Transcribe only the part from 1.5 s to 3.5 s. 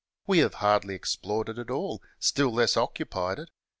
all, still less occupied